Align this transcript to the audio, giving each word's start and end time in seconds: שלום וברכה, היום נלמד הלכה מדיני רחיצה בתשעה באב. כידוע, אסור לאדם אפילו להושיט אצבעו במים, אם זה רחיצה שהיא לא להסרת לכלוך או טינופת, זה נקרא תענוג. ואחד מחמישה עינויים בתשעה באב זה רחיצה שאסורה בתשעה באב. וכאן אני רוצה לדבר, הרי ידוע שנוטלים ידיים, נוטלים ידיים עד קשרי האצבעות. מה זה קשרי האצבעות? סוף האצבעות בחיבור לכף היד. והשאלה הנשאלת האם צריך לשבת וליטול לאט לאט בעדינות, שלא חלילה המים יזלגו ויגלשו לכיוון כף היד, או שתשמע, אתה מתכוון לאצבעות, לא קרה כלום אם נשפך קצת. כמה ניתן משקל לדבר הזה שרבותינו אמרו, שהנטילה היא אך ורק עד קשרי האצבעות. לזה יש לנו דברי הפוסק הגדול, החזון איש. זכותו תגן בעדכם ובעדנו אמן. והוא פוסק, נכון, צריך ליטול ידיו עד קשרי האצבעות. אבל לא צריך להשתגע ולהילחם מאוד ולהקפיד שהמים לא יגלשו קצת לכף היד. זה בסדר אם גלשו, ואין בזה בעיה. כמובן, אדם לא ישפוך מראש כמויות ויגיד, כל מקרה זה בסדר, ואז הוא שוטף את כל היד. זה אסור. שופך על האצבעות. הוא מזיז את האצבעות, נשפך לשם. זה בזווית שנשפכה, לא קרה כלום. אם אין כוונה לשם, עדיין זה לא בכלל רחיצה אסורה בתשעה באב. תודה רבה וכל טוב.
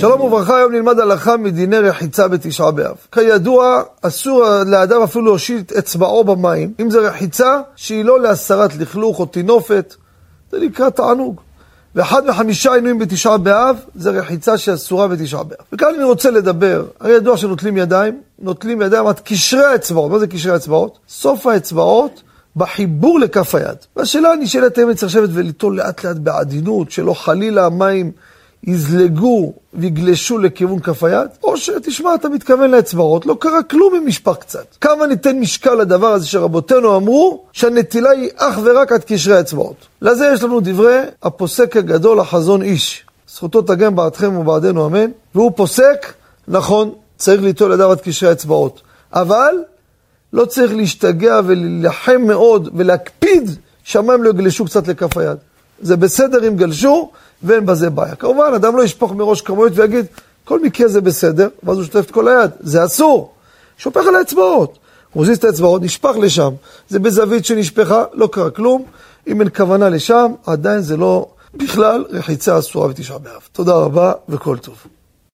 שלום 0.00 0.20
וברכה, 0.20 0.56
היום 0.56 0.72
נלמד 0.72 1.00
הלכה 1.00 1.36
מדיני 1.36 1.78
רחיצה 1.78 2.28
בתשעה 2.28 2.70
באב. 2.70 2.96
כידוע, 3.12 3.82
אסור 4.02 4.44
לאדם 4.66 5.02
אפילו 5.02 5.24
להושיט 5.24 5.72
אצבעו 5.72 6.24
במים, 6.24 6.72
אם 6.80 6.90
זה 6.90 6.98
רחיצה 6.98 7.60
שהיא 7.76 8.04
לא 8.04 8.20
להסרת 8.20 8.76
לכלוך 8.76 9.18
או 9.18 9.26
טינופת, 9.26 9.94
זה 10.52 10.60
נקרא 10.60 10.90
תענוג. 10.90 11.40
ואחד 11.94 12.26
מחמישה 12.26 12.74
עינויים 12.74 12.98
בתשעה 12.98 13.38
באב 13.38 13.76
זה 13.94 14.10
רחיצה 14.10 14.58
שאסורה 14.58 15.08
בתשעה 15.08 15.42
באב. 15.42 15.58
וכאן 15.72 15.88
אני 15.94 16.04
רוצה 16.04 16.30
לדבר, 16.30 16.84
הרי 17.00 17.12
ידוע 17.12 17.36
שנוטלים 17.36 17.76
ידיים, 17.76 18.20
נוטלים 18.38 18.82
ידיים 18.82 19.06
עד 19.06 19.20
קשרי 19.20 19.64
האצבעות. 19.64 20.10
מה 20.10 20.18
זה 20.18 20.26
קשרי 20.26 20.52
האצבעות? 20.52 20.98
סוף 21.08 21.46
האצבעות 21.46 22.22
בחיבור 22.56 23.20
לכף 23.20 23.54
היד. 23.54 23.76
והשאלה 23.96 24.32
הנשאלת 24.32 24.78
האם 24.78 24.94
צריך 24.94 25.12
לשבת 25.12 25.28
וליטול 25.32 25.76
לאט 25.76 26.04
לאט 26.04 26.16
בעדינות, 26.16 26.90
שלא 26.90 27.14
חלילה 27.14 27.66
המים 27.66 28.12
יזלגו 28.64 29.52
ויגלשו 29.74 30.38
לכיוון 30.38 30.80
כף 30.80 31.04
היד, 31.04 31.28
או 31.42 31.56
שתשמע, 31.56 32.14
אתה 32.14 32.28
מתכוון 32.28 32.70
לאצבעות, 32.70 33.26
לא 33.26 33.36
קרה 33.40 33.62
כלום 33.62 33.94
אם 33.94 34.02
נשפך 34.06 34.36
קצת. 34.36 34.64
כמה 34.80 35.06
ניתן 35.06 35.38
משקל 35.38 35.74
לדבר 35.74 36.06
הזה 36.06 36.26
שרבותינו 36.26 36.96
אמרו, 36.96 37.44
שהנטילה 37.52 38.10
היא 38.10 38.30
אך 38.36 38.58
ורק 38.64 38.92
עד 38.92 39.04
קשרי 39.04 39.36
האצבעות. 39.36 39.76
לזה 40.02 40.30
יש 40.34 40.42
לנו 40.42 40.60
דברי 40.60 40.98
הפוסק 41.22 41.76
הגדול, 41.76 42.20
החזון 42.20 42.62
איש. 42.62 43.04
זכותו 43.28 43.62
תגן 43.62 43.96
בעדכם 43.96 44.36
ובעדנו 44.36 44.86
אמן. 44.86 45.10
והוא 45.34 45.52
פוסק, 45.56 46.12
נכון, 46.48 46.92
צריך 47.16 47.42
ליטול 47.42 47.72
ידיו 47.72 47.90
עד 47.90 48.00
קשרי 48.00 48.28
האצבעות. 48.28 48.80
אבל 49.12 49.54
לא 50.32 50.44
צריך 50.44 50.74
להשתגע 50.74 51.40
ולהילחם 51.46 52.22
מאוד 52.26 52.68
ולהקפיד 52.74 53.50
שהמים 53.84 54.22
לא 54.22 54.30
יגלשו 54.30 54.64
קצת 54.64 54.88
לכף 54.88 55.16
היד. 55.16 55.38
זה 55.80 55.96
בסדר 55.96 56.48
אם 56.48 56.56
גלשו, 56.56 57.10
ואין 57.42 57.66
בזה 57.66 57.90
בעיה. 57.90 58.14
כמובן, 58.14 58.52
אדם 58.54 58.76
לא 58.76 58.82
ישפוך 58.82 59.12
מראש 59.12 59.40
כמויות 59.40 59.72
ויגיד, 59.76 60.06
כל 60.44 60.60
מקרה 60.60 60.88
זה 60.88 61.00
בסדר, 61.00 61.48
ואז 61.62 61.76
הוא 61.76 61.84
שוטף 61.84 62.04
את 62.06 62.10
כל 62.10 62.28
היד. 62.28 62.50
זה 62.60 62.84
אסור. 62.84 63.32
שופך 63.78 64.06
על 64.08 64.16
האצבעות. 64.16 64.78
הוא 65.12 65.22
מזיז 65.22 65.38
את 65.38 65.44
האצבעות, 65.44 65.82
נשפך 65.82 66.16
לשם. 66.22 66.50
זה 66.88 66.98
בזווית 66.98 67.44
שנשפכה, 67.44 68.04
לא 68.12 68.28
קרה 68.32 68.50
כלום. 68.50 68.84
אם 69.26 69.40
אין 69.40 69.48
כוונה 69.56 69.88
לשם, 69.88 70.32
עדיין 70.46 70.80
זה 70.80 70.96
לא 70.96 71.26
בכלל 71.54 72.04
רחיצה 72.10 72.58
אסורה 72.58 72.88
בתשעה 72.88 73.18
באב. 73.18 73.42
תודה 73.52 73.74
רבה 73.74 74.12
וכל 74.28 74.58
טוב. 74.58 74.74